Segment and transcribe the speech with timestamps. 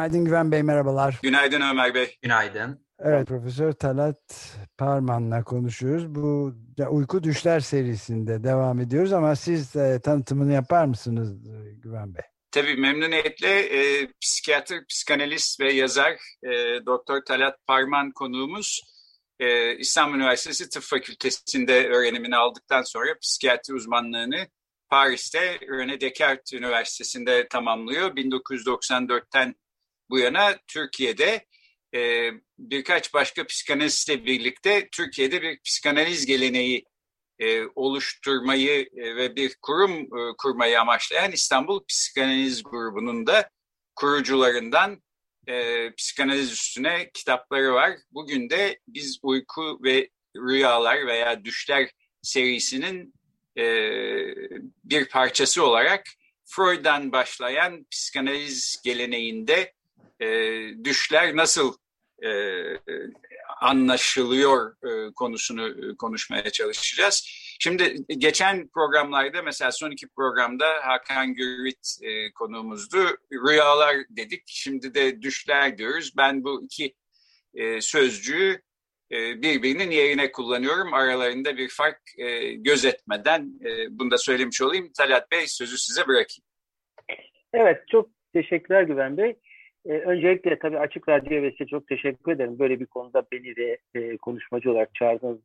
[0.00, 1.18] Günaydın Güven Bey, merhabalar.
[1.22, 2.18] Günaydın Ömer Bey.
[2.22, 2.86] Günaydın.
[2.98, 6.14] Evet, Profesör Talat Parman'la konuşuyoruz.
[6.14, 6.54] Bu
[6.90, 12.22] Uyku Düşler serisinde devam ediyoruz ama siz e, tanıtımını yapar mısınız e, Güven Bey?
[12.50, 16.12] Tabii memnuniyetle e, psikiyatr, psikanalist ve yazar
[16.42, 16.50] e,
[16.86, 18.82] Doktor Talat Parman konuğumuz.
[19.40, 24.46] E, İstanbul Üniversitesi Tıp Fakültesi'nde öğrenimini aldıktan sonra psikiyatri uzmanlığını
[24.88, 28.16] Paris'te René Descartes Üniversitesi'nde tamamlıyor.
[28.16, 29.54] 1994'ten
[30.10, 31.46] bu yana Türkiye'de
[31.94, 36.84] e, birkaç başka psikanalistle birlikte Türkiye'de bir psikanaliz geleneği
[37.38, 43.50] e, oluşturmayı e, ve bir kurum e, kurmayı amaçlayan İstanbul Psikanaliz Grubu'nun da
[43.94, 45.02] kurucularından
[45.46, 47.92] e, psikanaliz üstüne kitapları var.
[48.10, 51.90] Bugün de biz uyku ve rüyalar veya düşler
[52.22, 53.14] serisinin
[53.56, 53.64] e,
[54.84, 56.04] bir parçası olarak
[56.44, 59.72] Freud'dan başlayan psikanaliz geleneğinde
[60.20, 60.26] e,
[60.84, 61.76] düşler nasıl
[62.22, 62.30] e,
[63.60, 67.22] anlaşılıyor e, konusunu e, konuşmaya çalışacağız.
[67.60, 72.98] Şimdi geçen programlarda mesela son iki programda Hakan Gürvit e, konuğumuzdu.
[73.32, 76.12] Rüyalar dedik, şimdi de düşler diyoruz.
[76.16, 76.94] Ben bu iki
[77.54, 78.62] e, sözcüğü
[79.12, 80.94] e, birbirinin yerine kullanıyorum.
[80.94, 84.92] Aralarında bir fark e, gözetmeden e, bunu da söylemiş olayım.
[84.92, 86.44] Talat Bey sözü size bırakayım.
[87.54, 89.36] Evet, çok teşekkürler Güven Bey.
[89.86, 92.58] E, öncelikle tabii Açık Radyo ve çok teşekkür ederim.
[92.58, 95.40] Böyle bir konuda beni de e, konuşmacı olarak çağırdığınız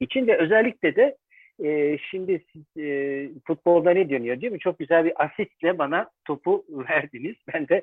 [0.00, 1.16] için ve özellikle de
[1.64, 4.58] e, şimdi siz e, futbolda ne dönüyor değil mi?
[4.58, 7.36] Çok güzel bir asistle bana topu verdiniz.
[7.54, 7.82] Ben de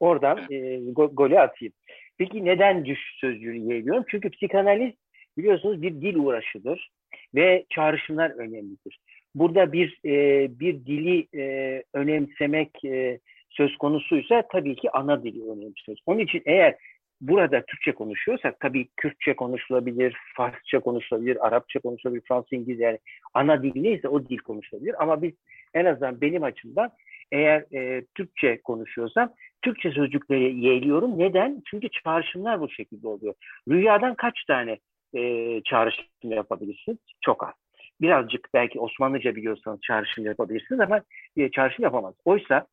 [0.00, 1.74] oradan e, go golü atayım.
[2.18, 4.04] Peki neden düş sözcüğünü yeğliyorum?
[4.08, 4.92] Çünkü psikanaliz
[5.38, 6.90] biliyorsunuz bir dil uğraşıdır
[7.34, 8.98] ve çağrışımlar önemlidir.
[9.34, 13.18] Burada bir e, bir dili e, önemsemek e,
[13.56, 16.02] söz konusuysa tabii ki ana dili önemsiyoruz.
[16.06, 16.76] Onun için eğer
[17.20, 22.98] burada Türkçe konuşuyorsak tabii Kürtçe konuşulabilir, Farsça konuşulabilir, Arapça konuşulabilir, Fransız, İngilizce yani
[23.34, 25.02] ana dil neyse o dil konuşulabilir.
[25.02, 25.32] Ama biz
[25.74, 26.90] en azından benim açımdan
[27.32, 29.32] eğer e, Türkçe konuşuyorsam
[29.62, 31.18] Türkçe sözcükleri yeğliyorum.
[31.18, 31.62] Neden?
[31.70, 33.34] Çünkü çağrışımlar bu şekilde oluyor.
[33.68, 34.78] Rüyadan kaç tane
[35.14, 36.98] e, çağrışım yapabilirsiniz?
[37.20, 37.54] Çok az.
[38.00, 41.00] Birazcık belki Osmanlıca biliyorsanız çağrışım yapabilirsiniz ama
[41.36, 42.14] e, çağrışım yapamaz.
[42.24, 42.66] Oysa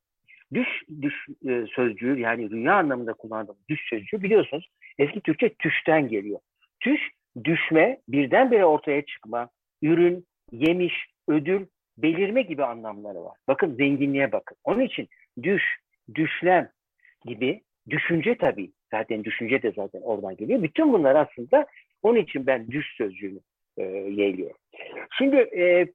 [0.54, 0.68] düş,
[1.02, 4.70] düş e, sözcüğü yani rüya anlamında kullandığım düş sözcüğü biliyorsunuz
[5.00, 6.40] eski Türkçe tüşten geliyor.
[6.80, 7.02] Tüş,
[7.44, 9.50] düşme, birdenbire ortaya çıkma,
[9.82, 10.94] ürün, yemiş,
[11.28, 11.66] ödül,
[11.98, 13.38] belirme gibi anlamları var.
[13.48, 14.58] Bakın zenginliğe bakın.
[14.64, 15.08] Onun için
[15.44, 15.64] düş,
[16.16, 16.70] düşlem
[17.26, 18.72] gibi düşünce tabii.
[18.92, 20.64] Zaten düşünce de zaten oradan geliyor.
[20.64, 21.66] Bütün bunlar aslında
[22.02, 23.40] onun için ben düş sözcüğünü
[23.78, 24.58] e, yeğliyorum.
[25.18, 25.88] Şimdi e,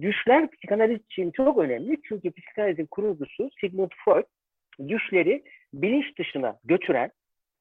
[0.00, 1.96] düşler psikanaliz için çok önemli.
[2.08, 4.24] Çünkü psikanalizin kurucusu Sigmund Freud
[4.88, 5.42] düşleri
[5.72, 7.10] bilinç dışına götüren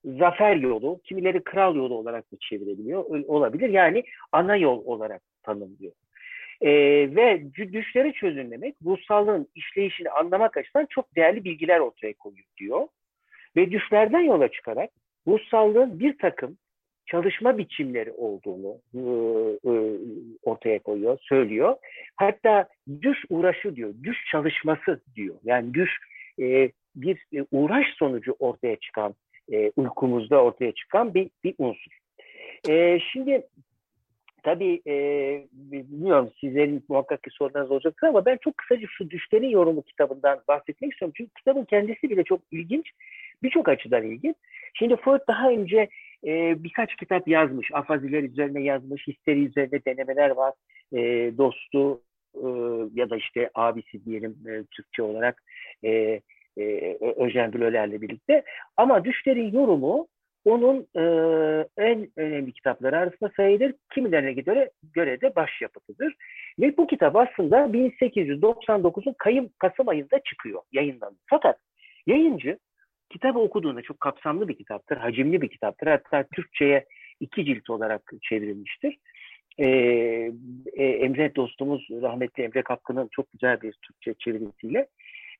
[0.06, 3.69] zafer yolu, kimileri kral yolu olarak da çevirebiliyor, olabilir.
[3.69, 5.94] Yani ana yol olarak tanımlıyor.
[6.62, 6.69] Ee,
[7.16, 12.88] ve düşleri çözümlemek, ruhsallığın işleyişini anlamak açısından çok değerli bilgiler ortaya koyuyor diyor.
[13.56, 14.90] Ve düşlerden yola çıkarak
[15.28, 16.57] ruhsallığın bir takım
[17.05, 18.99] çalışma biçimleri olduğunu e,
[19.69, 19.73] e,
[20.43, 21.75] ortaya koyuyor, söylüyor.
[22.15, 22.67] Hatta
[23.01, 25.35] düş uğraşı diyor, düş çalışması diyor.
[25.43, 25.91] Yani düş
[26.39, 29.15] e, bir uğraş sonucu ortaya çıkan,
[29.75, 31.91] uykumuzda ortaya çıkan bir, bir unsur.
[33.11, 33.47] Şimdi
[34.44, 34.81] tabii
[35.51, 40.91] bilmiyorum sizlerin muhakkak ki sorularınız olacaktır ama ben çok kısaca şu Düşlerin Yorumu kitabından bahsetmek
[40.91, 41.13] istiyorum.
[41.17, 42.91] Çünkü kitabın kendisi bile çok ilginç,
[43.44, 44.35] birçok açıdan ilginç.
[44.73, 45.89] Şimdi Freud daha önce
[46.27, 47.69] e, birkaç kitap yazmış.
[47.73, 50.53] Afaziler üzerine yazmış, histeri üzerine denemeler var.
[50.93, 50.97] E,
[51.37, 52.01] dostu
[52.35, 52.47] e,
[52.93, 55.43] ya da işte abisi diyelim e, Türkçe olarak
[55.83, 56.21] e,
[56.57, 58.43] e, Öjen Blöler'le birlikte.
[58.77, 60.07] Ama Düşler'in yorumu
[60.45, 61.03] onun e,
[61.77, 63.73] en önemli kitapları arasında sayılır.
[63.93, 66.15] Kimilerine göre, göre de başyapıtıdır.
[66.59, 71.21] Ve bu kitap aslında 1899'un Kayım, Kasım ayında çıkıyor, yayınlanıyor.
[71.29, 71.57] Fakat
[72.07, 72.57] yayıncı
[73.13, 75.88] kitabı okuduğunda çok kapsamlı bir kitaptır, hacimli bir kitaptır.
[75.88, 76.86] Hatta Türkçe'ye
[77.19, 78.98] iki cilt olarak çevrilmiştir.
[79.57, 79.68] Ee,
[80.74, 84.88] e, Emre dostumuz rahmetli Emre Kapkı'nın çok güzel bir Türkçe çevirisiyle.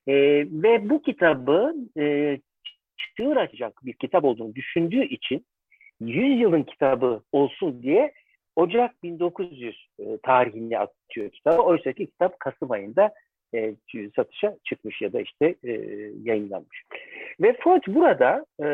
[0.06, 0.14] E,
[0.50, 2.38] ve bu kitabı e,
[3.16, 5.46] çığır açacak bir kitap olduğunu düşündüğü için
[6.00, 8.12] 100 yılın kitabı olsun diye
[8.56, 11.62] Ocak 1900 e, tarihini atıyor kitabı.
[11.62, 13.14] Oysa ki kitap Kasım ayında
[13.54, 13.74] e,
[14.16, 15.72] satışa çıkmış ya da işte e,
[16.22, 16.82] yayınlanmış.
[17.40, 18.66] Ve Freud burada e,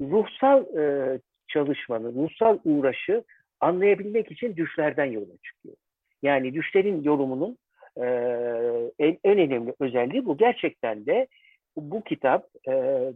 [0.00, 1.18] ruhsal e,
[1.48, 3.24] çalışmanın, ruhsal uğraşı
[3.60, 5.76] anlayabilmek için düşlerden yola çıkıyor.
[6.22, 7.58] Yani düşlerin yorumunun
[8.98, 10.36] en, önemli özelliği bu.
[10.36, 11.26] Gerçekten de
[11.76, 12.46] bu kitap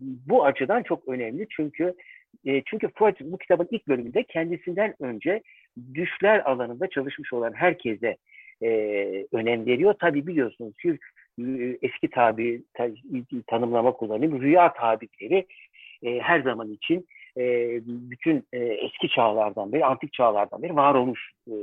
[0.01, 1.95] bu açıdan çok önemli çünkü
[2.67, 5.43] çünkü Freud bu kitabın ilk bölümünde kendisinden önce
[5.95, 8.17] düşler alanında çalışmış olan herkese
[8.63, 8.69] e,
[9.33, 9.95] önem veriyor.
[10.01, 10.99] Tabi biliyorsunuz ki
[11.39, 12.89] e, eski tabi ta,
[13.47, 14.43] tanımlama kullanayım.
[14.43, 15.47] Rüya tabirleri
[16.03, 17.07] e, her zaman için
[17.37, 17.43] e,
[17.87, 21.55] bütün e, eski çağlardan beri, antik çağlardan beri var olmuş e,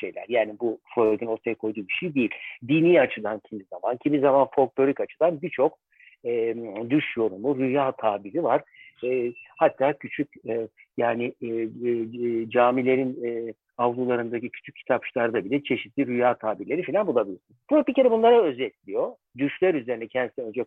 [0.00, 0.24] şeyler.
[0.28, 2.30] Yani bu Freud'un ortaya koyduğu bir şey değil.
[2.68, 5.78] Dini açıdan kimi zaman, kimi zaman folklorik açıdan birçok
[6.24, 6.54] e,
[6.90, 8.62] düş yorumu, rüya tabiri var.
[9.04, 16.34] E, hatta küçük e, yani e, e, camilerin e, avlularındaki küçük kitapçılarda bile çeşitli rüya
[16.34, 17.60] tabirleri falan bulabilirsiniz.
[17.70, 19.12] Freud bir kere bunlara özetliyor.
[19.38, 20.64] Düşler üzerine kendisi önce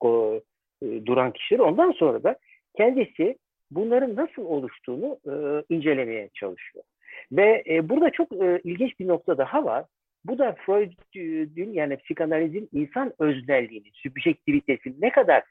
[0.00, 0.40] o,
[0.82, 1.58] e, duran kişiler.
[1.58, 2.36] Ondan sonra da
[2.76, 3.38] kendisi
[3.70, 5.32] bunların nasıl oluştuğunu e,
[5.74, 6.84] incelemeye çalışıyor.
[7.32, 9.84] Ve e, burada çok e, ilginç bir nokta daha var.
[10.24, 15.42] Bu da Freud'un yani psikanalizin insan öznelliğini, sübjektivitesini ne kadar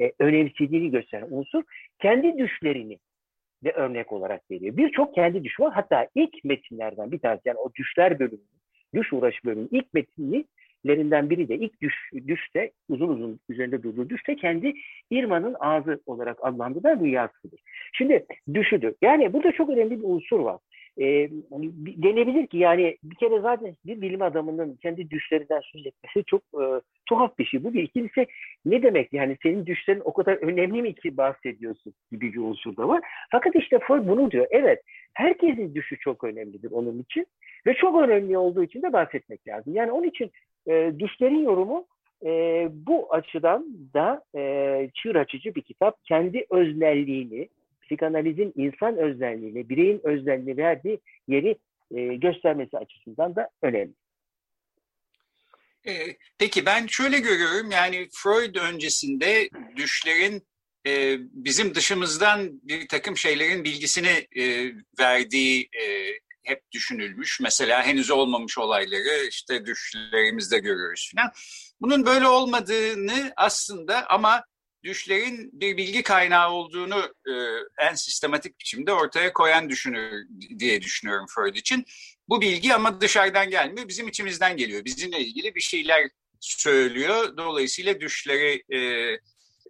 [0.00, 1.62] e, önemsediğini gösteren unsur
[1.98, 2.98] kendi düşlerini
[3.64, 4.76] de örnek olarak veriyor.
[4.76, 5.72] Birçok kendi düşü var.
[5.74, 8.40] Hatta ilk metinlerden bir tanesi yani o düşler bölümü,
[8.94, 11.94] düş uğraşı bölümü ilk metinlerinden biri de ilk düş,
[12.26, 14.74] düşte uzun uzun üzerinde durduğu düşte kendi
[15.10, 17.60] İrma'nın ağzı olarak adlandırılan rüyasıdır.
[17.92, 18.94] Şimdi düşüdür.
[19.02, 20.58] Yani burada çok önemli bir unsur var
[21.00, 21.30] e,
[22.02, 26.64] denebilir ki yani bir kere zaten bir bilim adamının kendi düşlerinden söz etmesi çok e,
[27.06, 27.64] tuhaf bir şey.
[27.64, 28.26] Bu bir ikincisi
[28.64, 32.88] ne demek yani senin düşlerin o kadar önemli mi ki bahsediyorsun gibi bir unsur da
[32.88, 33.00] var.
[33.30, 34.46] Fakat işte Freud bunu diyor.
[34.50, 34.82] Evet
[35.14, 37.26] herkesin düşü çok önemlidir onun için
[37.66, 39.74] ve çok önemli olduğu için de bahsetmek lazım.
[39.74, 40.30] Yani onun için
[40.68, 41.86] e, düşlerin yorumu
[42.24, 42.30] e,
[42.72, 46.04] bu açıdan da e, çığır açıcı bir kitap.
[46.04, 47.48] Kendi öznelliğini,
[47.88, 51.58] psikanalizin insan özelliğini, bireyin özelliğini verdiği yeri
[51.94, 53.92] e, göstermesi açısından da önemli.
[55.86, 55.92] E,
[56.38, 60.42] peki ben şöyle görüyorum yani Freud öncesinde düşlerin
[60.86, 66.12] e, bizim dışımızdan bir takım şeylerin bilgisini e, verdiği e,
[66.42, 67.40] hep düşünülmüş.
[67.40, 71.32] Mesela henüz olmamış olayları işte düşlerimizde görüyoruz falan.
[71.80, 74.44] Bunun böyle olmadığını aslında ama
[74.84, 77.32] düşlerin bir bilgi kaynağı olduğunu e,
[77.88, 80.26] en sistematik biçimde ortaya koyan düşünür
[80.58, 81.84] diye düşünüyorum Freud için.
[82.28, 84.84] Bu bilgi ama dışarıdan gelmiyor, bizim içimizden geliyor.
[84.84, 86.08] Bizimle ilgili bir şeyler
[86.40, 87.36] söylüyor.
[87.36, 88.78] Dolayısıyla düşleri e,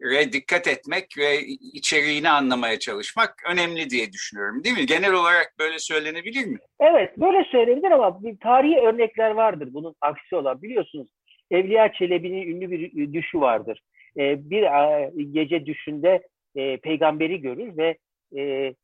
[0.03, 1.41] re dikkat etmek ve
[1.73, 4.65] içeriğini anlamaya çalışmak önemli diye düşünüyorum.
[4.65, 4.87] Değil mi?
[4.87, 6.59] Genel olarak böyle söylenebilir mi?
[6.81, 10.63] Evet, böyle söylenebilir ama bir tarihi örnekler vardır bunun aksi olan.
[10.63, 11.09] Biliyorsunuz
[11.51, 13.83] Evliya Çelebi'nin ünlü bir düşü vardır.
[14.19, 14.63] E, bir
[15.33, 16.23] gece düşünde
[16.57, 17.97] e, peygamberi görür ve
[18.37, 18.75] e,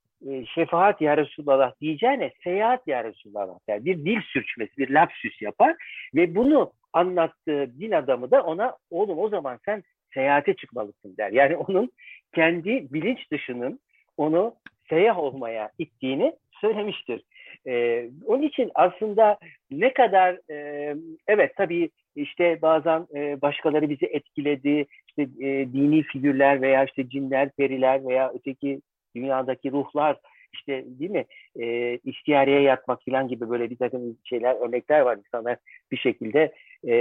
[0.54, 3.84] şefaat ya Resulallah diyeceğine seyahat ya Resulallah der.
[3.84, 5.76] Bir dil sürçmesi, bir lapsüs yapar
[6.14, 9.82] ve bunu anlattığı din adamı da ona oğlum o zaman sen
[10.14, 11.32] seyahate çıkmalısın der.
[11.32, 11.90] Yani onun
[12.34, 13.80] kendi bilinç dışının
[14.16, 14.54] onu
[14.88, 17.22] seyahat olmaya ittiğini söylemiştir.
[17.66, 19.38] Ee, onun için aslında
[19.70, 24.86] ne kadar e, evet tabii işte bazen e, başkaları bizi etkiledi,
[25.18, 28.80] işte e, dini figürler veya işte cinler, periler veya öteki
[29.16, 30.16] dünyadaki ruhlar
[30.52, 31.24] işte değil mi?
[31.60, 35.16] E, istiyareye yatmak falan gibi böyle bir takım şeyler örnekler var.
[35.16, 35.56] İnsanlar
[35.92, 36.52] bir şekilde
[36.86, 36.92] e,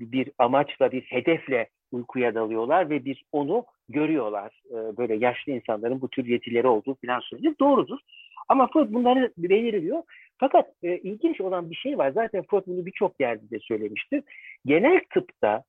[0.00, 4.62] bir amaçla bir hedefle uykuya dalıyorlar ve bir onu görüyorlar.
[4.70, 7.98] E, böyle yaşlı insanların bu tür yetileri olduğu falan söylüyor doğrudur.
[8.48, 10.02] Ama Freud bunları belirliyor.
[10.38, 12.10] Fakat e, ilginç olan bir şey var.
[12.10, 14.22] Zaten Freud bunu birçok yerde de söylemiştir.
[14.66, 15.62] Genel tıpta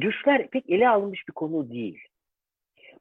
[0.00, 1.98] düşler pek ele alınmış bir konu değil.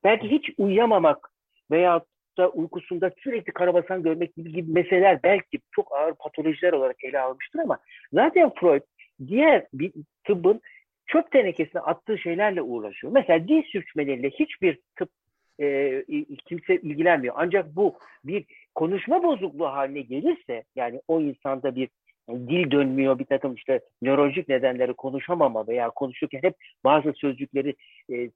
[0.03, 1.31] Belki hiç uyuyamamak
[1.71, 2.01] veya
[2.37, 7.59] da uykusunda sürekli karabasan görmek gibi, gibi meseleler belki çok ağır patolojiler olarak ele almıştır
[7.59, 7.79] ama
[8.13, 8.81] zaten Freud
[9.27, 9.91] diğer bir
[10.23, 10.61] tıbbın
[11.07, 13.13] çöp tenekesine attığı şeylerle uğraşıyor.
[13.13, 15.09] Mesela dil sürçmeleriyle hiçbir tıp
[15.59, 16.03] e,
[16.45, 17.35] kimse ilgilenmiyor.
[17.37, 18.45] Ancak bu bir
[18.75, 21.89] konuşma bozukluğu haline gelirse yani o insanda bir
[22.29, 27.75] dil dönmüyor bir takım işte nörolojik nedenleri konuşamama veya konuşurken hep bazı sözcükleri
[28.09, 28.29] e, e,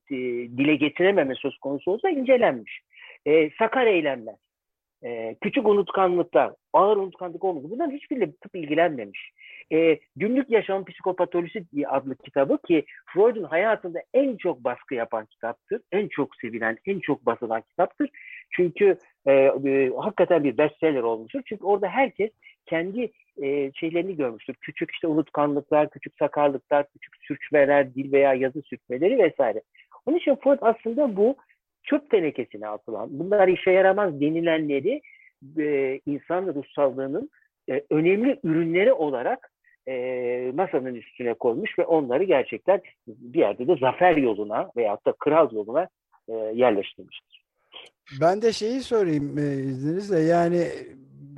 [0.58, 2.82] dile getirememe söz konusu olsa incelenmiş.
[3.25, 4.36] E, sakar eylemler.
[5.04, 7.68] e, küçük unutkanlıklar, ağır unutkanlık olmadı.
[7.70, 9.32] Bunların hiçbiriyle tıp ilgilenmemiş.
[9.74, 15.82] E, Günlük Yaşam Psikopatolojisi adlı kitabı ki Freud'un hayatında en çok baskı yapan kitaptır.
[15.92, 18.10] En çok sevilen, en çok basılan kitaptır.
[18.51, 21.42] Çünkü e, e, hakikaten bir bestseller olmuştur.
[21.46, 22.32] Çünkü orada herkes
[22.65, 23.12] kendi
[23.43, 24.55] e, şeylerini görmüştür.
[24.62, 29.62] Küçük işte unutkanlıklar, küçük sakarlıklar, küçük sürçmeler, dil veya yazı sürçmeleri vesaire.
[30.05, 31.36] Onun için Freud aslında bu
[31.84, 35.01] çöp tenekesine atılan, bunlar işe yaramaz denilenleri
[35.57, 37.29] e, insan ruhsallığının
[37.69, 39.51] e, önemli ürünleri olarak
[39.88, 45.53] e, masanın üstüne koymuş ve onları gerçekten bir yerde de zafer yoluna veyahut da kral
[45.53, 45.88] yoluna
[46.29, 47.45] e, yerleştirmiştir.
[48.22, 50.67] Ben de şeyi sorayım e, izninizle yani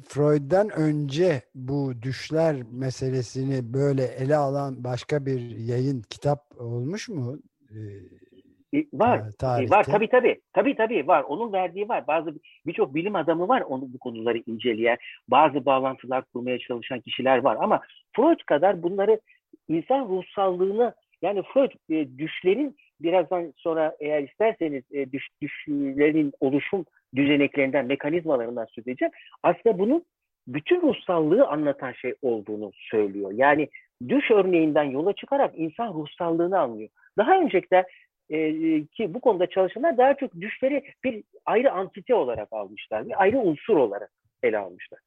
[0.04, 7.38] Freud'dan önce bu düşler meselesini böyle ele alan başka bir yayın kitap olmuş mu?
[7.70, 9.20] Ee, e, var.
[9.64, 10.42] E, var tabii tabii.
[10.54, 11.24] Tabii tabii var.
[11.24, 12.08] Onun verdiği var.
[12.08, 12.34] Bazı
[12.66, 17.82] birçok bilim adamı var onu bu konuları inceleyen, bazı bağlantılar kurmaya çalışan kişiler var ama
[18.16, 19.20] Freud kadar bunları
[19.68, 26.86] insan ruhsallığını yani Freud e, düşlerin birazdan sonra eğer isterseniz e, düş, düşlerin oluşum
[27.16, 29.12] düzeneklerinden, mekanizmalarından söz edeceğim.
[29.44, 30.06] Aslında bunun
[30.48, 33.32] bütün ruhsallığı anlatan şey olduğunu söylüyor.
[33.34, 33.70] Yani
[34.08, 36.90] düş örneğinden yola çıkarak insan ruhsallığını anlıyor.
[37.18, 37.86] Daha öncekiler
[38.30, 38.38] e,
[38.86, 43.06] ki bu konuda çalışanlar daha çok düşleri bir ayrı antite olarak almışlar.
[43.06, 44.12] Bir ayrı unsur olarak
[44.44, 45.00] ele almışlar.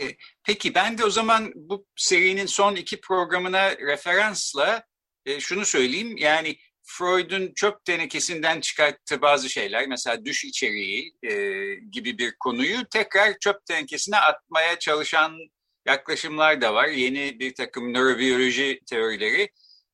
[0.00, 0.04] E,
[0.46, 4.82] peki ben de o zaman bu serinin son iki programına referansla
[5.26, 6.16] e, şunu söyleyeyim.
[6.18, 6.56] Yani
[6.98, 11.34] Freud'un çöp tenekesinden çıkarttığı bazı şeyler mesela düş içeriği e,
[11.74, 15.38] gibi bir konuyu tekrar çöp tenekesine atmaya çalışan
[15.86, 16.88] yaklaşımlar da var.
[16.88, 19.48] Yeni bir takım nörobiyoloji teorileri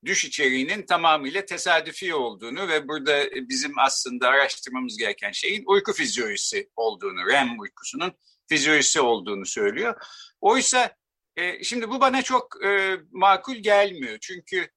[0.05, 7.26] düş içeriğinin tamamıyla tesadüfi olduğunu ve burada bizim aslında araştırmamız gereken şeyin uyku fizyolojisi olduğunu,
[7.26, 8.12] REM uykusunun
[8.49, 9.95] fizyolojisi olduğunu söylüyor.
[10.40, 10.97] Oysa
[11.37, 14.19] e, şimdi bu bana çok e, makul gelmiyor.
[14.21, 14.69] Çünkü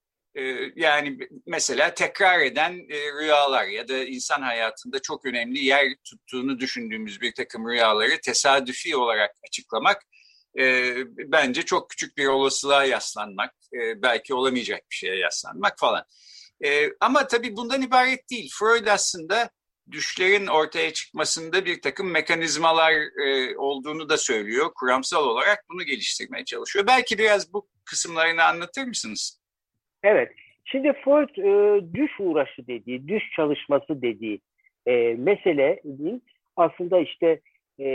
[0.76, 7.34] yani mesela tekrar eden rüyalar ya da insan hayatında çok önemli yer tuttuğunu düşündüğümüz bir
[7.34, 10.02] takım rüyaları tesadüfi olarak açıklamak
[11.28, 13.54] bence çok küçük bir olasılığa yaslanmak,
[13.96, 16.06] belki olamayacak bir şeye yaslanmak falan.
[17.00, 18.52] Ama tabii bundan ibaret değil.
[18.60, 19.50] Freud aslında
[19.92, 22.94] düşlerin ortaya çıkmasında bir takım mekanizmalar
[23.58, 24.72] olduğunu da söylüyor.
[24.76, 26.88] Kuramsal olarak bunu geliştirmeye çalışıyor.
[26.88, 29.41] Belki biraz bu kısımlarını anlatır mısınız?
[30.04, 30.32] Evet.
[30.66, 34.40] Şimdi Freud e, düş uğraşı dediği, düş çalışması dediği
[34.86, 36.24] e, meselenin
[36.56, 37.40] aslında işte
[37.80, 37.88] e,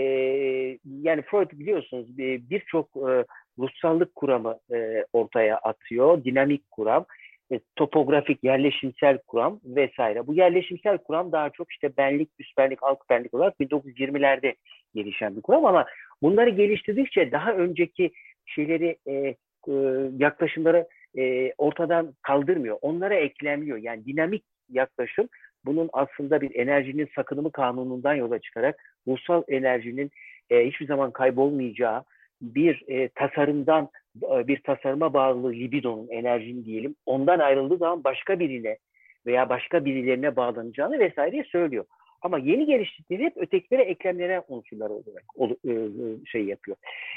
[1.02, 2.18] yani Freud biliyorsunuz
[2.50, 3.25] birçok e,
[3.58, 6.25] ruhsallık kuramı e, ortaya atıyor.
[6.25, 7.06] Dinamik kuram,
[7.52, 10.26] e, topografik, yerleşimsel kuram vesaire.
[10.26, 14.54] Bu yerleşimsel kuram daha çok işte benlik, üst benlik, alt benlik olarak 1920'lerde
[14.94, 15.86] gelişen bir kuram ama
[16.22, 18.10] bunları geliştirdikçe daha önceki
[18.46, 19.34] şeyleri e, e,
[20.18, 20.86] yaklaşımları
[21.18, 22.78] e, ortadan kaldırmıyor.
[22.82, 23.78] Onlara eklemliyor.
[23.78, 25.28] Yani dinamik yaklaşım
[25.64, 30.11] bunun aslında bir enerjinin sakınımı kanunundan yola çıkarak ruhsal enerjinin
[30.50, 32.04] e, hiçbir zaman kaybolmayacağı
[32.42, 33.88] bir e, tasarımdan
[34.23, 38.78] e, bir tasarıma bağlı libidonun enerjinin diyelim ondan ayrıldığı zaman başka birine
[39.26, 41.85] veya başka birilerine bağlanacağını vesaire söylüyor.
[42.26, 45.75] Ama yeni geliştikleri hep ötekilere eklemlenen unsurlar olarak e, e,
[46.26, 46.76] şey yapıyor.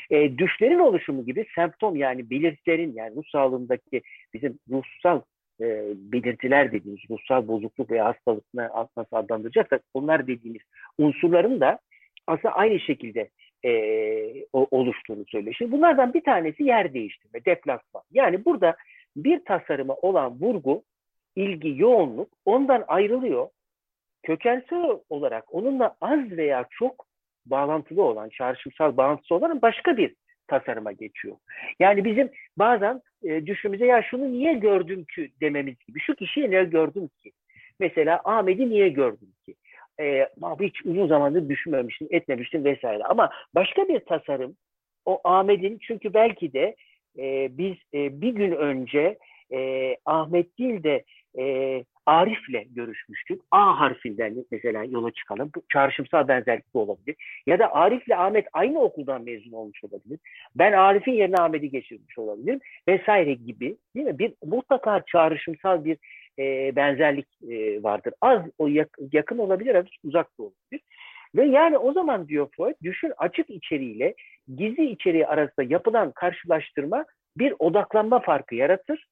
[0.10, 4.02] E, düşlerin oluşumu gibi semptom yani belirtilerin yani ruh sağlığındaki
[4.34, 5.22] bizim ruhsal
[5.62, 8.44] e, belirtiler dediğimiz ruhsal bozukluk veya hastalık
[8.98, 10.62] nasıl adlandıracaksak onlar dediğimiz
[10.98, 11.80] unsurların da
[12.28, 13.30] aslında aynı şekilde
[13.66, 13.72] e,
[14.52, 15.56] oluştuğunu söylüyor.
[15.58, 18.04] Şimdi bunlardan bir tanesi yer değiştirme, deplasman.
[18.12, 18.76] Yani burada
[19.16, 20.84] bir tasarıma olan vurgu,
[21.36, 23.48] ilgi, yoğunluk ondan ayrılıyor
[24.24, 27.06] kökensel olarak onunla az veya çok
[27.46, 30.16] bağlantılı olan, çağrışımsal bağlantısı olan başka bir
[30.48, 31.36] tasarıma geçiyor.
[31.80, 36.00] Yani bizim bazen e, düşümüze ya şunu niye gördüm ki dememiz gibi.
[36.00, 37.32] Şu kişiyi ne gördüm ki?
[37.80, 39.56] Mesela Ahmet'i niye gördüm ki?
[40.00, 43.04] E, abi hiç uzun zamandır düşünmemiştim, etmemiştim vesaire.
[43.04, 44.56] Ama başka bir tasarım
[45.06, 46.76] o Ahmet'in çünkü belki de
[47.18, 49.18] e, biz e, bir gün önce
[49.54, 51.04] e, Ahmet değil de
[51.38, 53.42] e, Arif'le görüşmüştük.
[53.52, 55.52] A harfinden mesela yola çıkalım.
[55.56, 57.16] Bu çağrışımsal benzerlik olabilir.
[57.48, 60.20] Ya da Arif'le Ahmet aynı okuldan mezun olmuş olabilir.
[60.56, 62.60] Ben Arif'in yerine Ahmet'i geçirmiş olabilirim.
[62.88, 64.20] Vesaire gibi değil mi?
[64.20, 65.98] Bir mutlaka çağrışımsal bir
[66.40, 68.14] e, benzerlik e, vardır.
[68.22, 70.82] Az o yak, yakın olabilir, az uzak da olabilir.
[71.36, 74.16] Ve yani o zaman diyor Freud, düşün açık içeriğiyle
[74.56, 77.06] gizli içeriği arasında yapılan karşılaştırma
[77.38, 79.06] bir odaklanma farkı yaratır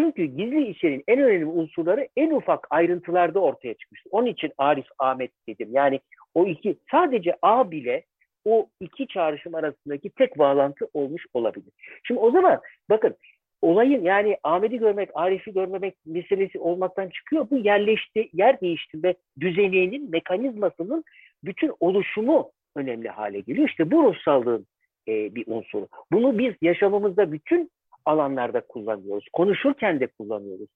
[0.00, 4.10] Çünkü gizli içeriğin en önemli unsurları en ufak ayrıntılarda ortaya çıkmıştır.
[4.12, 5.68] Onun için Arif Ahmet dedim.
[5.72, 6.00] Yani
[6.34, 8.04] o iki sadece A bile
[8.44, 11.72] o iki çağrışım arasındaki tek bağlantı olmuş olabilir.
[12.02, 13.16] Şimdi o zaman bakın
[13.62, 17.50] olayın yani Ahmet'i görmek, Arif'i görmemek meselesi olmaktan çıkıyor.
[17.50, 21.04] Bu yerleşti, yer değiştirme düzeninin, mekanizmasının
[21.44, 23.68] bütün oluşumu önemli hale geliyor.
[23.68, 24.66] İşte bu ruhsallığın
[25.08, 25.88] e, bir unsuru.
[26.12, 27.70] Bunu biz yaşamımızda bütün
[28.06, 29.24] alanlarda kullanıyoruz.
[29.32, 30.68] Konuşurken de kullanıyoruz.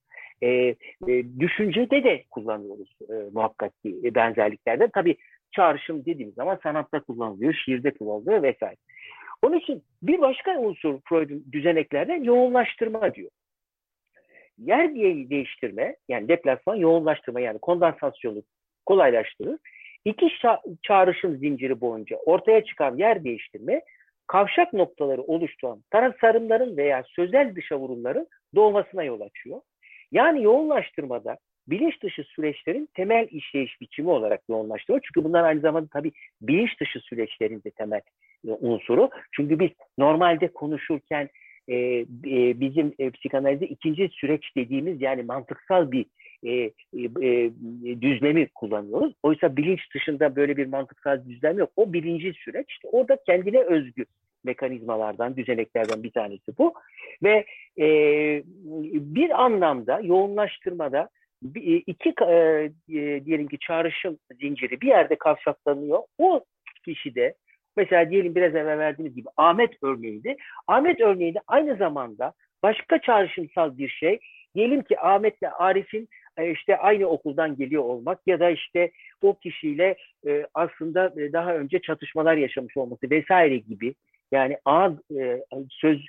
[0.43, 0.77] E, e,
[1.41, 4.91] düşüncede de kullanıyoruz e, muhakkak ki e, benzerliklerden.
[4.95, 5.17] Tabii
[5.53, 8.77] çağrışım dediğimiz zaman sanatta kullanılıyor, şiirde kullanılıyor vesaire.
[9.43, 13.31] Onun için bir başka unsur Freud'un düzeneklerden yoğunlaştırma diyor.
[14.59, 14.95] Yer
[15.31, 18.43] değiştirme yani deplasman yoğunlaştırma yani kondansasyonu
[18.87, 19.59] kolaylaştırır.
[20.05, 20.29] İki
[20.83, 23.83] çağrışım zinciri boyunca ortaya çıkan yer değiştirme
[24.27, 29.61] kavşak noktaları oluşturan tasarımların veya sözel dışa vurumların doğmasına yol açıyor.
[30.13, 31.39] Yani yoğunlaştırmada
[31.69, 35.03] bilinç dışı süreçlerin temel işleyiş biçimi olarak yoğunlaştırıyor.
[35.05, 36.13] Çünkü bunlar aynı zamanda tabii
[36.43, 38.01] bilinç dışı süreçlerin de temel
[38.49, 39.11] e, unsuru.
[39.33, 41.29] Çünkü biz normalde konuşurken
[41.69, 42.07] e, e,
[42.61, 46.07] bizim e, psikanalizde ikinci süreç dediğimiz yani mantıksal bir
[46.45, 46.73] e, e,
[47.23, 47.51] e,
[48.01, 49.15] düzlemi kullanıyoruz.
[49.23, 51.71] Oysa bilinç dışında böyle bir mantıksal düzlem yok.
[51.77, 52.71] O birinci süreç.
[52.71, 54.05] İşte orada kendine özgü
[54.45, 56.75] mekanizmalardan, düzeneklerden bir tanesi bu.
[57.23, 57.45] Ve
[57.79, 57.87] e,
[59.15, 61.09] bir anlamda yoğunlaştırmada
[61.57, 62.35] e, iki e,
[62.89, 65.99] e, diyelim ki çağrışım zinciri bir yerde kavşaklanıyor.
[66.19, 66.45] O
[66.85, 67.35] kişi de
[67.77, 70.37] mesela diyelim biraz evvel verdiğimiz gibi Ahmet örneğinde
[70.67, 72.33] Ahmet örneğinde aynı zamanda
[72.63, 74.19] başka çağrışımsal bir şey
[74.55, 76.09] diyelim ki Ahmet'le Arif'in
[76.43, 78.91] işte aynı okuldan geliyor olmak ya da işte
[79.23, 83.95] o kişiyle e, aslında e, daha önce çatışmalar yaşamış olması vesaire gibi
[84.33, 84.97] yani ad,
[85.71, 86.07] söz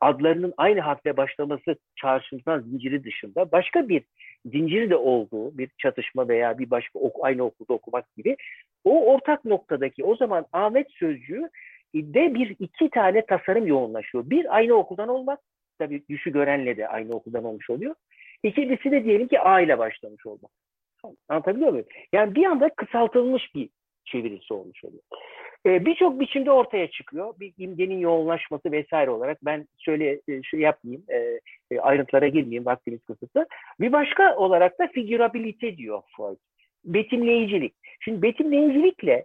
[0.00, 4.02] adlarının aynı harfle başlaması çağrışımsal zinciri dışında başka bir
[4.44, 8.36] zinciri de olduğu bir çatışma veya bir başka aynı okulda okumak gibi
[8.84, 11.50] o ortak noktadaki o zaman Ahmet sözcüğü
[11.94, 14.30] de bir iki tane tasarım yoğunlaşıyor.
[14.30, 15.40] Bir aynı okuldan olmak
[15.78, 17.94] tabii düşü görenle de aynı okuldan olmuş oluyor.
[18.42, 20.50] İkincisi de diyelim ki A ile başlamış olmak.
[21.28, 21.86] Anlatabiliyor muyum?
[22.12, 23.68] Yani bir anda kısaltılmış bir
[24.04, 25.02] çevirisi olmuş oluyor.
[25.66, 27.34] Ee, Birçok biçimde ortaya çıkıyor.
[27.40, 33.04] Bir imgenin yoğunlaşması vesaire olarak ben şöyle e, şey yapmayayım, e, e, ayrıntılara girmeyeyim vaktimiz
[33.04, 33.46] kısıtlı.
[33.80, 36.38] Bir başka olarak da figürabilite diyor Freud.
[36.84, 37.74] Betimleyicilik.
[38.00, 39.24] Şimdi betimleyicilikle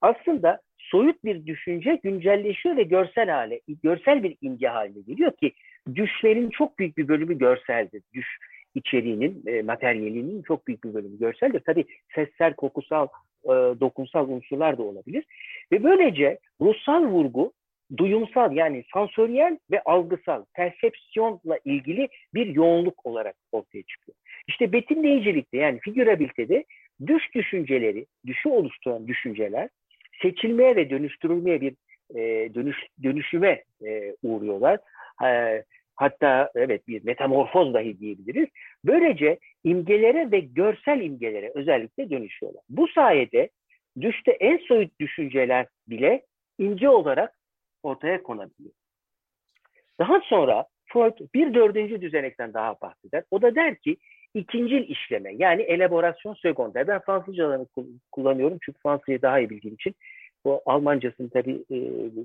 [0.00, 5.52] aslında soyut bir düşünce güncelleşiyor ve görsel hale, görsel bir imge haline geliyor ki
[5.94, 8.02] düşlerin çok büyük bir bölümü görseldir.
[8.14, 8.38] Düş
[8.74, 11.60] içeriğinin, e, materyalinin çok büyük bir bölümü görseldir.
[11.60, 11.84] Tabii
[12.14, 13.06] sesler, kokusal,
[13.44, 15.24] e, dokunsal unsurlar da olabilir.
[15.72, 17.52] Ve böylece ruhsal vurgu
[17.96, 24.16] duyumsal yani sansöriyel ve algısal, persepsiyonla ilgili bir yoğunluk olarak ortaya çıkıyor.
[24.48, 26.64] İşte betimleyicilikte yani figürabilitede
[27.06, 29.68] düş düşünceleri, düşü oluşturan düşünceler
[30.22, 31.74] seçilmeye ve dönüştürülmeye bir
[32.14, 34.78] e, dönüş, dönüşüme e, uğruyorlar.
[35.24, 35.62] E,
[35.96, 38.48] hatta evet bir metamorfoz dahi diyebiliriz.
[38.84, 42.62] Böylece imgelere ve görsel imgelere özellikle dönüşüyorlar.
[42.68, 43.50] Bu sayede
[44.00, 46.22] düşte en soyut düşünceler bile
[46.58, 47.34] ince olarak
[47.82, 48.74] ortaya konabiliyor.
[49.98, 53.24] Daha sonra Freud bir dördüncü düzenekten daha bahseder.
[53.30, 53.96] O da der ki
[54.34, 56.88] ikincil işleme yani elaborasyon sekonder.
[56.88, 57.66] Ben Fransızcalarını
[58.12, 59.94] kullanıyorum çünkü Fransızcayı daha iyi bildiğim için.
[60.44, 61.78] Bu Almancasını tabii e,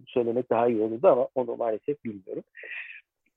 [0.07, 2.43] söylemek daha iyi olurdu ama onu maalesef bilmiyorum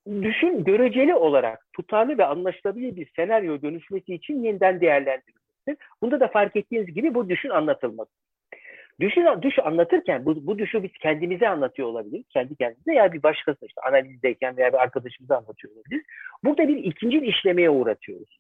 [0.07, 5.77] düşün göreceli olarak tutarlı ve anlaşılabilir bir senaryo dönüşmesi için yeniden değerlendirilmesi.
[6.03, 8.11] Bunda da fark ettiğiniz gibi bu düşün anlatılması.
[9.01, 12.25] Düşün, düş anlatırken bu, bu düşü biz kendimize anlatıyor olabilir.
[12.29, 16.03] Kendi kendimize ya bir başkası işte analizdeyken veya bir arkadaşımıza anlatıyor olabilir.
[16.45, 18.39] Burada bir ikinci işlemeye uğratıyoruz.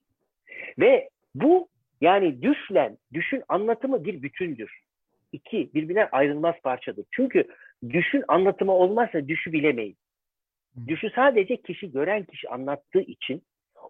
[0.78, 1.68] Ve bu
[2.00, 4.80] yani düşlen, düşün anlatımı bir bütündür.
[5.32, 7.04] İki, birbirinden ayrılmaz parçadır.
[7.10, 7.44] Çünkü
[7.90, 10.01] düşün anlatımı olmazsa düşü bilemeyiz.
[10.86, 13.42] Düşü sadece kişi gören kişi anlattığı için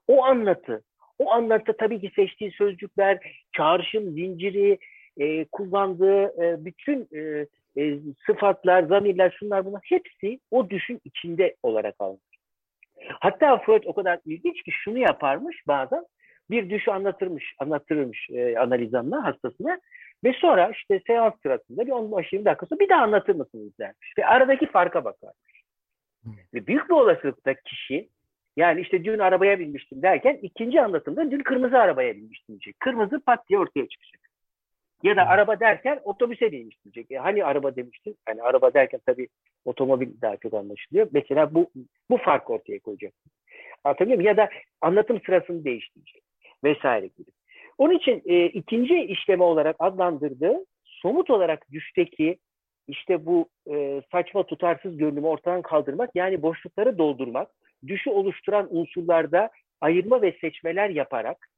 [0.08, 0.82] o anlatı,
[1.18, 3.18] o anlatı tabii ki seçtiği sözcükler,
[3.56, 4.78] çağrışım zinciri,
[5.16, 7.46] e, kullandığı e, bütün e,
[7.82, 12.20] e, sıfatlar, zamirler, şunlar bunlar hepsi o düşün içinde olarak alınır.
[13.20, 16.04] Hatta Freud o kadar ilginç ki şunu yaparmış bazen
[16.50, 19.80] bir düşü anlatırmış, anlatırmış e, analizanına, hastasına
[20.24, 24.12] ve sonra işte seans sırasında bir 15-20 dakika sonra bir daha anlatır mısınız dermiş.
[24.18, 25.32] Ve aradaki farka bakar.
[26.54, 28.08] Ve büyük bir olasılıkla kişi
[28.56, 32.80] yani işte dün arabaya binmiştim derken ikinci anlatımda dün kırmızı arabaya binmiştim diyecek.
[32.80, 34.22] Kırmızı pat diye ortaya çıkacak.
[35.02, 37.10] Ya da araba derken otobüse binmiş diyecek.
[37.10, 38.16] E hani araba demiştin?
[38.26, 39.28] Hani araba derken tabii
[39.64, 41.08] otomobil daha çok anlaşılıyor.
[41.12, 41.70] Mesela bu
[42.10, 43.12] bu fark ortaya koyacak.
[43.84, 44.28] Anlatabiliyor muyum?
[44.28, 44.48] Ya da
[44.80, 46.22] anlatım sırasını değiştirecek
[46.64, 47.30] vesaire gibi.
[47.78, 52.38] Onun için e, ikinci işleme olarak adlandırdığı somut olarak düşteki
[52.92, 57.48] işte bu e, saçma tutarsız görünümü ortadan kaldırmak yani boşlukları doldurmak,
[57.86, 59.50] düşü oluşturan unsurlarda
[59.80, 61.48] ayırma ve seçmeler yaparak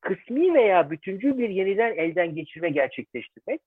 [0.00, 3.60] kısmi veya bütüncül bir yeniden elden geçirme gerçekleştirmek,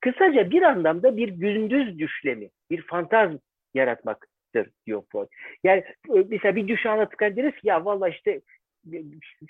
[0.00, 3.36] kısaca bir anlamda bir gündüz düşlemi, bir fantazm
[3.74, 5.28] yaratmaktır diyor Freud.
[5.64, 8.40] Yani e, mesela bir düş anlatırken deriz ki ya valla işte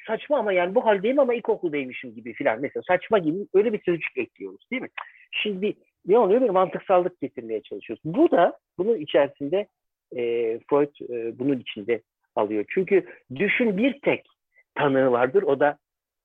[0.07, 4.19] saçma ama yani bu haldeyim ama ilkokuldaymışım gibi filan mesela saçma gibi öyle bir sözcük
[4.19, 4.89] ekliyoruz değil mi?
[5.31, 5.75] Şimdi
[6.09, 6.41] ne oluyor?
[6.41, 8.03] Bir mantıksallık getirmeye çalışıyoruz.
[8.05, 9.69] Bu da bunun içerisinde
[10.17, 10.23] e,
[10.71, 12.03] Freud e, bunun içinde
[12.37, 12.65] alıyor.
[12.69, 14.27] Çünkü düşün bir tek
[14.75, 15.79] tanığı vardır o da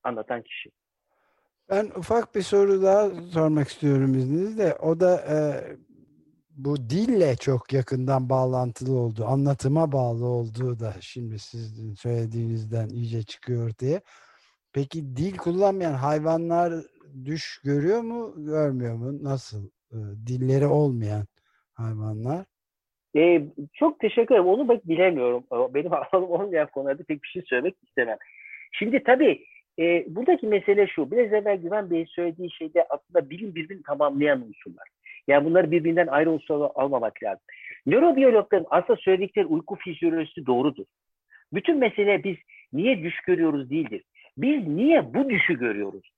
[0.04, 0.70] anlatan kişi.
[1.70, 4.76] Ben ufak bir soru daha sormak istiyorum izninizle.
[4.76, 5.38] O da e,
[6.58, 13.70] bu dille çok yakından bağlantılı olduğu, anlatıma bağlı olduğu da şimdi sizin söylediğinizden iyice çıkıyor
[13.70, 14.02] ortaya.
[14.74, 16.74] Peki dil kullanmayan hayvanlar
[17.26, 19.24] düş görüyor mu, görmüyor mu?
[19.24, 19.66] Nasıl?
[19.92, 19.98] E,
[20.28, 21.26] dilleri olmayan
[21.74, 22.46] hayvanlar?
[23.16, 23.42] Ee,
[23.74, 24.50] çok teşekkür ederim.
[24.50, 25.44] Onu bak bilemiyorum.
[25.52, 28.18] Benim alanım olmayan konularda pek bir şey söylemek istemem.
[28.72, 29.46] Şimdi tabii
[29.80, 31.12] e, buradaki mesele şu.
[31.12, 34.88] Biraz evvel Güven Bey'in söylediği şeyde aslında bilim birbirini tamamlayan unsurlar.
[35.28, 37.44] Yani bunları birbirinden ayrı unsurlar almamak lazım.
[37.86, 40.86] Nörobiyologların aslında söyledikleri uyku fizyolojisi doğrudur.
[41.54, 42.38] Bütün mesele biz
[42.74, 44.04] niye düş görüyoruz değildir.
[44.38, 46.13] Biz niye bu düşü görüyoruz?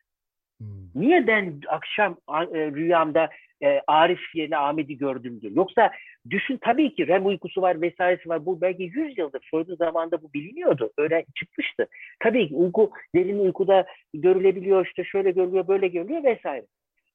[0.59, 0.67] Hmm.
[0.95, 3.29] Niye ben akşam e, rüyamda
[3.63, 5.51] e, Arif yerine Ahmet'i gördümdür?
[5.55, 5.91] Yoksa
[6.29, 8.45] düşün tabii ki REM uykusu var vesairesi var.
[8.45, 10.91] Bu belki 100 yıldır Freud'un zamanında bu biliniyordu.
[10.97, 11.87] Öyle çıkmıştı.
[12.19, 16.65] Tabii ki uyku derin uykuda görülebiliyor işte şöyle görülüyor böyle görülüyor vesaire.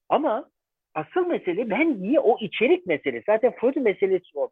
[0.09, 0.51] Ama
[0.95, 3.25] asıl mesele ben niye o içerik meselesi.
[3.27, 4.51] Zaten Freud'un meselesi o.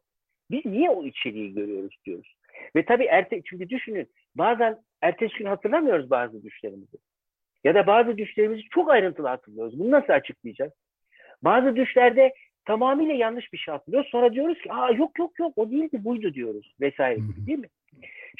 [0.50, 2.34] Biz niye o içeriği görüyoruz diyoruz.
[2.76, 6.96] Ve tabii erte, çünkü düşünün bazen ertesi gün hatırlamıyoruz bazı düşlerimizi.
[7.64, 9.78] Ya da bazı düşlerimizi çok ayrıntılı hatırlıyoruz.
[9.78, 10.72] Bunu nasıl açıklayacağız?
[11.42, 14.10] Bazı düşlerde tamamıyla yanlış bir şey hatırlıyoruz.
[14.10, 17.68] Sonra diyoruz ki aa yok yok yok o değildi buydu diyoruz vesaire değil mi?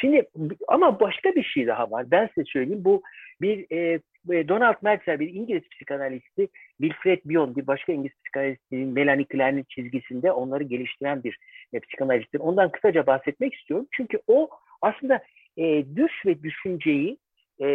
[0.01, 0.27] Şimdi
[0.69, 2.11] ama başka bir şey daha var.
[2.11, 2.85] Ben size söyleyeyim.
[2.85, 3.03] Bu
[3.41, 4.01] bir e,
[4.49, 6.49] Donald Meltzer bir İngiliz psikanalisti
[6.81, 11.39] Wilfred Bion bir başka İngiliz psikanalistinin Melanie Klein'in çizgisinde onları geliştiren bir
[11.73, 12.41] e, psikanalisttir.
[12.41, 13.87] Ondan kısaca bahsetmek istiyorum.
[13.93, 14.49] Çünkü o
[14.83, 15.23] aslında
[15.57, 17.19] e, düş ve düşünceyi
[17.61, 17.67] e,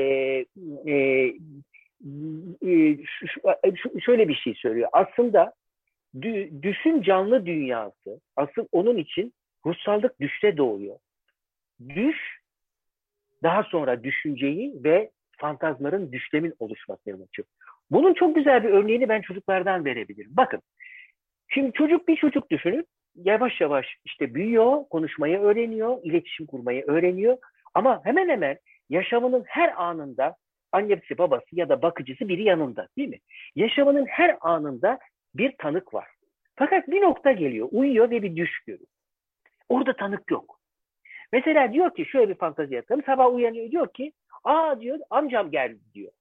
[0.88, 1.34] e,
[4.00, 4.90] şöyle bir şey söylüyor.
[4.94, 5.54] Aslında
[6.62, 9.34] düşün canlı dünyası asıl onun için
[9.66, 10.96] ruhsallık düşte doğuyor.
[11.90, 12.40] Düş
[13.44, 17.48] daha sonra düşünceyi ve fantazların düşlemin oluşmasına açıyor.
[17.92, 20.32] Bunun çok güzel bir örneğini ben çocuklardan verebilirim.
[20.34, 20.62] Bakın,
[21.50, 22.88] şimdi çocuk bir çocuk düşünün.
[23.16, 27.38] Yavaş yavaş işte büyüyor, konuşmayı öğreniyor, iletişim kurmayı öğreniyor.
[27.74, 28.58] Ama hemen hemen
[28.94, 30.36] yaşamının her anında
[30.72, 33.20] annesi, babası ya da bakıcısı biri yanında değil mi?
[33.56, 35.00] Yaşamının her anında
[35.36, 36.08] bir tanık var.
[36.56, 38.88] Fakat bir nokta geliyor, uyuyor ve bir düş görüyor.
[39.70, 40.60] Orada tanık yok.
[41.32, 43.04] Mesela diyor ki şöyle bir fantazi yapalım.
[43.06, 46.12] Sabah uyanıyor diyor ki aa diyor amcam geldi diyor.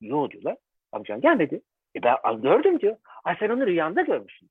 [0.00, 0.56] Yo diyorlar.
[0.92, 1.60] Amcam gelmedi.
[1.96, 2.96] E ben gördüm diyor.
[3.24, 4.50] Ay sen onu rüyanda görmüşsün.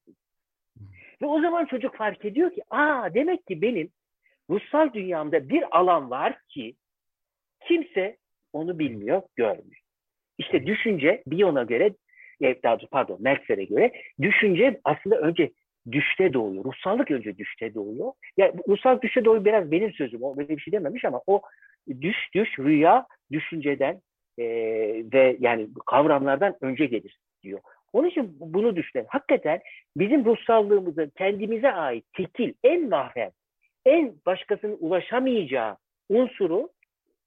[1.22, 3.89] Ve o zaman çocuk fark ediyor ki aa demek ki benim
[4.50, 6.76] ruhsal dünyamda bir alan var ki
[7.67, 8.17] kimse
[8.54, 9.82] onu bilmiyor, görmüyor.
[10.38, 11.93] İşte düşünce Bion'a göre,
[12.41, 15.51] e, daha pardon Meltzer'e göre düşünce aslında önce
[15.91, 16.65] düşte doğuyor.
[16.65, 18.13] Ruhsallık önce düşte doğuyor.
[18.38, 20.23] Ya yani ruhsallık düşte doğuyor biraz benim sözüm.
[20.23, 21.41] O böyle bir şey dememiş ama o
[22.01, 24.01] düş düş rüya düşünceden
[24.38, 24.45] e,
[25.13, 27.60] ve yani kavramlardan önce gelir diyor.
[27.93, 29.08] Onun için bunu düşünelim.
[29.10, 29.60] Hakikaten
[29.97, 33.32] bizim ruhsallığımızın kendimize ait tekil, en mahrem,
[33.86, 35.78] en başkasının ulaşamayacağı
[36.10, 36.69] unsuru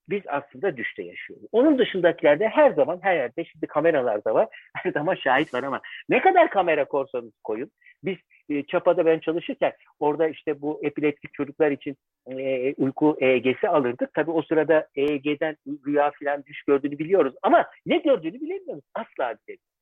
[0.08, 1.44] biz aslında düşte yaşıyoruz.
[1.52, 4.48] Onun dışındakilerde her zaman her yerde şimdi kameralar da var.
[4.76, 7.70] Her zaman şahit var ama ne kadar kamera korsanız koyun.
[8.04, 8.16] Biz
[8.48, 11.96] e, Çapa'da ben çalışırken orada işte bu epileptik çocuklar için
[12.30, 14.14] e, uyku EEG'si alırdık.
[14.14, 18.84] Tabii o sırada EEG'den rüya falan düş gördüğünü biliyoruz ama ne gördüğünü bilemiyoruz.
[18.94, 19.78] Asla bilemiyoruz.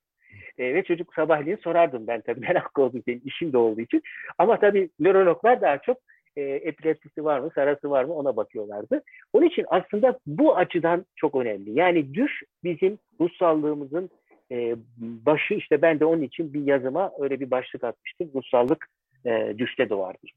[0.59, 4.03] E, ve çocuk sabahleyin sorardım ben tabii merak olduğu için, işim de olduğu için.
[4.39, 5.99] Ama tabii nörologlar daha çok
[6.37, 9.03] e, epilepsisi var mı, sarası var mı ona bakıyorlardı.
[9.33, 11.79] Onun için aslında bu açıdan çok önemli.
[11.79, 14.11] Yani düş bizim ruhsallığımızın
[14.53, 18.31] e, başı işte ben de onun için bir yazıma öyle bir başlık atmıştım.
[18.35, 18.87] Ruhsallık
[19.27, 20.35] e, düşte doğardır.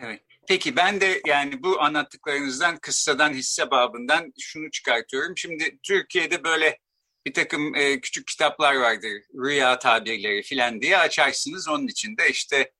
[0.00, 0.20] Evet.
[0.48, 5.36] Peki ben de yani bu anlattıklarınızdan kıssadan hisse babından şunu çıkartıyorum.
[5.36, 6.78] Şimdi Türkiye'de böyle
[7.26, 9.10] bir takım e, küçük kitaplar vardır.
[9.34, 11.68] Rüya tabirleri filan diye açarsınız.
[11.68, 12.72] Onun içinde işte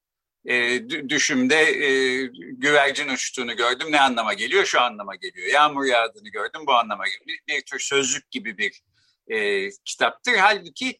[0.44, 2.22] e, düşümde e,
[2.53, 3.92] güvercin uçtuğunu gördüm.
[3.92, 4.64] Ne anlama geliyor?
[4.64, 5.46] Şu anlama geliyor.
[5.46, 6.61] Yağmur yağdığını gördüm.
[6.66, 7.27] Bu anlama geliyor.
[7.27, 8.83] Bir, bir tür sözlük gibi bir
[9.29, 10.35] e, kitaptır.
[10.35, 10.98] Halbuki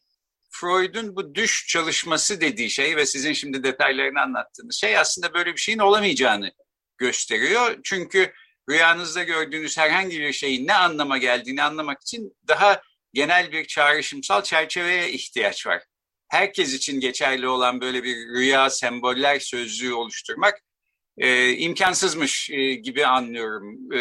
[0.49, 5.59] Freud'un bu düş çalışması dediği şey ve sizin şimdi detaylarını anlattığınız şey aslında böyle bir
[5.59, 6.51] şeyin olamayacağını
[6.97, 7.79] gösteriyor.
[7.83, 8.33] Çünkü
[8.69, 12.81] rüyanızda gördüğünüz herhangi bir şeyin ne anlama geldiğini anlamak için daha
[13.13, 15.83] genel bir çağrışımsal çerçeveye ihtiyaç var.
[16.29, 20.61] Herkes için geçerli olan böyle bir rüya semboller sözlüğü oluşturmak
[21.17, 23.93] e, imkansızmış e, gibi anlıyorum.
[23.93, 23.99] E,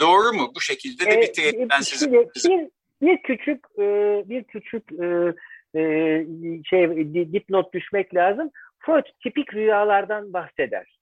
[0.00, 0.52] doğru mu?
[0.54, 1.68] Bu şekilde de bitirelim.
[1.70, 2.12] Ben sizi...
[2.12, 2.68] Bir,
[3.02, 3.84] bir küçük e,
[4.28, 5.34] bir küçük e,
[5.80, 6.24] e,
[6.64, 8.50] şey dipnot düşmek lazım.
[8.78, 10.98] Freud tipik rüyalardan bahseder.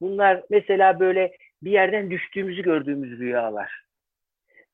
[0.00, 3.86] Bunlar mesela böyle bir yerden düştüğümüzü gördüğümüz rüyalar.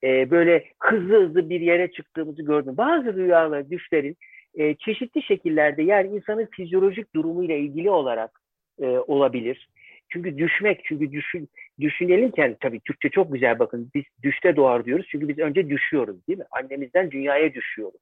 [0.04, 2.76] Ee, böyle hızlı hızlı bir yere çıktığımızı gördüm.
[2.76, 4.16] Bazı rüyalar, düşlerin
[4.54, 8.40] e, çeşitli şekillerde yani insanın fizyolojik durumuyla ilgili olarak
[8.80, 9.68] e, olabilir.
[10.08, 11.48] Çünkü düşmek, çünkü düşün,
[11.80, 15.06] düşünelimken tabii Türkçe çok güzel bakın biz düşte doğar diyoruz.
[15.10, 16.44] Çünkü biz önce düşüyoruz değil mi?
[16.50, 18.00] Annemizden dünyaya düşüyoruz.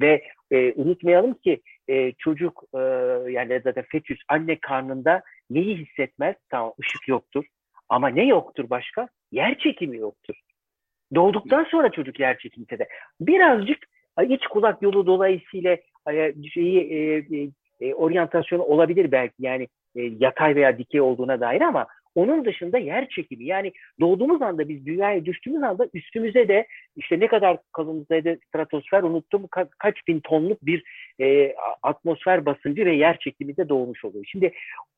[0.00, 2.78] Ve e, unutmayalım ki e, çocuk e,
[3.30, 6.36] yani zaten fetüs anne karnında neyi hissetmez?
[6.48, 7.44] Tamam ışık yoktur.
[7.88, 9.08] Ama ne yoktur başka?
[9.32, 10.34] Yer çekimi yoktur.
[11.14, 12.88] Doğduktan sonra çocuk yer çekimi de.
[13.20, 13.78] Birazcık
[14.24, 15.76] iç kulak yolu dolayısıyla
[16.52, 17.50] şeyi e, e,
[17.80, 19.34] e, oryantasyonu olabilir belki.
[19.38, 24.68] Yani e, yatay veya dikey olduğuna dair ama onun dışında yer çekimi yani doğduğumuz anda
[24.68, 30.20] biz dünyaya düştüğümüz anda üstümüze de işte ne kadar kalınlıktaydı stratosfer unuttum ka- kaç bin
[30.20, 30.82] tonluk bir
[31.20, 34.24] e, atmosfer basıncı ve yer çekimi de doğmuş oluyor.
[34.28, 34.52] Şimdi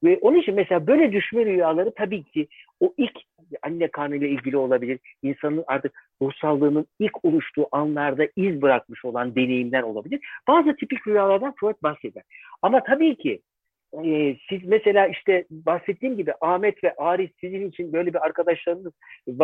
[0.04, 2.48] ve onun için mesela böyle düşme rüyaları tabii ki
[2.80, 3.18] o ilk
[3.62, 4.98] anne karnıyla ilgili olabilir.
[5.22, 10.20] İnsanın artık ruhsallığının ilk oluştuğu anlarda iz bırakmış olan deneyimler olabilir.
[10.48, 12.22] Bazı tipik rüyalardan Freud bahseder.
[12.62, 13.40] Ama tabii ki
[14.04, 18.92] e, siz mesela işte bahsettiğim gibi Ahmet ve Arif sizin için böyle bir arkadaşlarınız
[19.28, 19.34] e,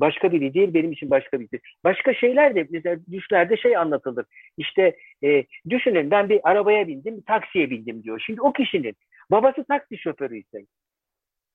[0.00, 1.60] başka biri değil benim için başka biri.
[1.84, 4.26] Başka şeyler de mesela düşlerde şey anlatılır.
[4.58, 8.22] İşte e, düşünün ben bir arabaya bindim, bir taksiye bindim diyor.
[8.26, 8.96] Şimdi o kişinin
[9.30, 10.66] babası taksi şoförü ise,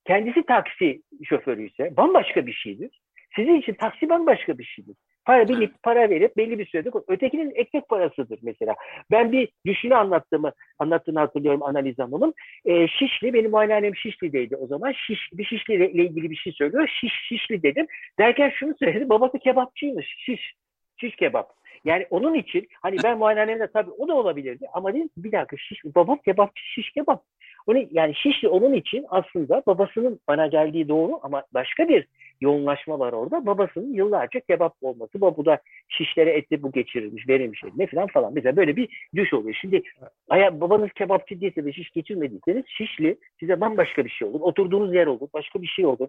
[0.05, 3.01] kendisi taksi şoförü ise bambaşka bir şeydir.
[3.35, 4.95] Sizin için taksi bambaşka bir şeydir.
[5.25, 8.75] Para bilip para verip belli bir sürede ötekinin ekmek parasıdır mesela.
[9.11, 12.33] Ben bir düşünü anlattığımı anlattığını hatırlıyorum analiz hanımın.
[12.65, 14.91] E, Şişli benim muayenehanem Şişli'deydi o zaman.
[14.91, 16.87] Şiş, bir Şişli ile ilgili bir şey söylüyor.
[17.01, 17.87] Şiş, Şişli dedim.
[18.19, 19.09] Derken şunu söyledi.
[19.09, 20.15] Babası kebapçıymış.
[20.17, 20.53] Şiş.
[20.97, 21.59] Şiş kebap.
[21.85, 25.85] Yani onun için hani ben muayenehanemde tabii o da olabilirdi ama dedim bir dakika şiş,
[25.85, 27.23] babam kebapçı şiş kebap.
[27.67, 32.07] Onu, yani Şişli onun için aslında babasının bana geldiği doğru ama başka bir
[32.41, 33.45] yoğunlaşma var orada.
[33.45, 35.21] Babasının yıllarca kebap olması.
[35.21, 38.33] Bu da şişlere etli bu geçirilmiş, verilmiş ne falan falan.
[38.33, 39.57] Mesela böyle bir düş oluyor.
[39.61, 39.81] Şimdi
[40.29, 44.39] aya, babanız kebapçı değilse de şiş geçirmediyseniz Şişli size bambaşka bir şey olur.
[44.39, 45.27] Oturduğunuz yer olur.
[45.33, 46.07] Başka bir şey olur.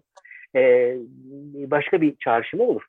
[0.55, 0.95] Ee,
[1.53, 2.83] başka bir çağrışımı olur.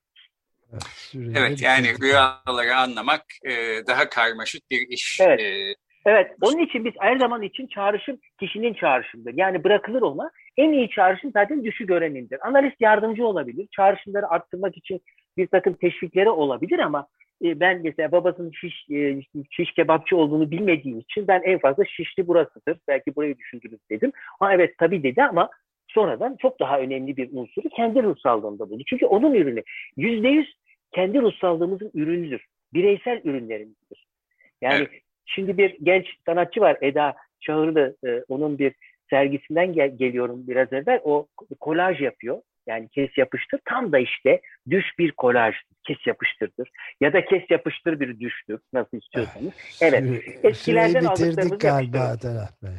[1.15, 3.53] Evet yani rüyaları anlamak e,
[3.87, 5.19] daha karmaşık bir iş.
[5.21, 5.41] Evet.
[5.41, 5.75] E,
[6.07, 9.35] Evet, onun için biz her zaman için çağrışım kişinin çağrışımdır.
[9.37, 10.31] Yani bırakılır ona.
[10.57, 12.49] En iyi çağrışım zaten düşü görenindir.
[12.49, 13.69] Analist yardımcı olabilir.
[13.77, 15.01] Çağrışımları arttırmak için
[15.37, 17.07] bir takım teşvikleri olabilir ama
[17.45, 22.27] e, ben mesela babasının şiş, e, şiş kebapçı olduğunu bilmediğim için ben en fazla şişli
[22.27, 22.79] burasıdır.
[22.89, 24.13] Belki burayı düşündünüz dedim.
[24.41, 25.51] Ha evet tabii dedi ama
[25.89, 28.83] sonradan çok daha önemli bir unsuru kendi ruhsallığında buldu.
[28.87, 29.63] Çünkü onun ürünü
[29.97, 30.55] yüzde yüz
[30.93, 32.47] kendi ruhsallığımızın ürünüdür.
[32.75, 34.07] Bireysel ürünlerimizdir.
[34.61, 35.03] Yani evet.
[35.27, 37.97] Şimdi bir genç sanatçı var Eda Çağırlı.
[38.07, 38.75] E, onun bir
[39.11, 41.01] sergisinden gel- geliyorum biraz evvel.
[41.05, 41.27] O
[41.61, 42.43] kolaj yapıyor.
[42.67, 43.61] Yani kes yapıştır.
[43.65, 45.55] Tam da işte düş bir kolaj.
[45.87, 46.71] Kes yapıştırdır.
[47.01, 48.61] Ya da kes yapıştır bir düştür.
[48.73, 49.53] Nasıl istiyorsanız.
[49.81, 50.05] Evet.
[50.05, 52.71] Süre, Eskilerden bitirdik galiba Talat Bey.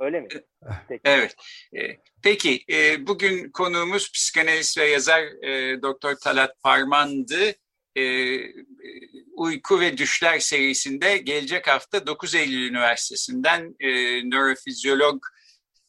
[0.00, 0.28] Öyle mi?
[0.66, 0.82] Ah.
[0.88, 1.00] Peki.
[1.04, 1.36] Evet.
[1.76, 1.80] E,
[2.22, 5.20] peki e, bugün konuğumuz psikanalist ve yazar
[5.82, 7.52] Doktor Talat Parman'dı
[7.96, 8.02] e,
[9.36, 13.88] Uyku ve Düşler serisinde gelecek hafta 9 Eylül Üniversitesi'nden e,
[14.30, 15.22] nörofizyolog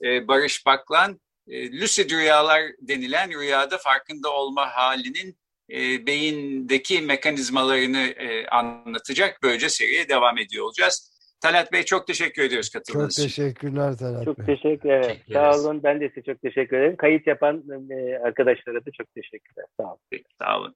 [0.03, 5.37] e, Barış Baklan e, lucid rüyalar denilen rüyada farkında olma halinin
[5.71, 9.39] e, beyindeki mekanizmalarını e, anlatacak.
[9.43, 11.11] Böylece seriye devam ediyor olacağız.
[11.41, 13.27] Talat Bey çok teşekkür ediyoruz katıldığınız için.
[13.27, 14.45] Çok teşekkürler Talat çok Bey.
[14.45, 15.17] Çok teşekkür ederim.
[15.33, 15.83] Sağ olun.
[15.83, 16.95] Ben de size çok teşekkür ederim.
[16.97, 19.65] Kayıt yapan e, arkadaşlara da çok teşekkürler.
[19.77, 19.99] Sağ olun.
[20.11, 20.75] Peki, sağ olun.